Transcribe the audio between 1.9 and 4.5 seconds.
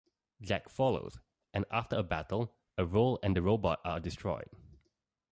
a battle, Errol and the Robot are destroyed.